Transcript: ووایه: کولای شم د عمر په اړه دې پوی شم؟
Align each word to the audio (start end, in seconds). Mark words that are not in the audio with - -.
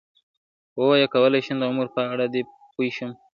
ووایه: 0.79 1.07
کولای 1.13 1.41
شم 1.45 1.57
د 1.59 1.63
عمر 1.71 1.87
په 1.95 2.01
اړه 2.13 2.25
دې 2.33 2.41
پوی 2.73 2.89
شم؟ 2.97 3.11